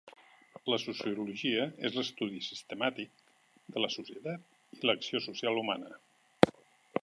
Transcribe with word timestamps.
La 0.73 0.77
sociologia 0.83 1.67
és 1.89 1.97
l'estudi 1.99 2.41
sistemàtic 2.45 3.11
de 3.75 3.85
la 3.85 3.91
societat 3.97 4.81
i 4.81 4.83
l'acció 4.93 5.23
social 5.27 5.61
humana. 5.65 6.01